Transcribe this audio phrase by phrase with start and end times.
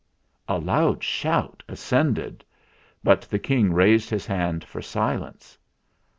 [0.47, 2.43] A loud shout ascended;
[3.03, 5.59] but the King raised his hand for silence.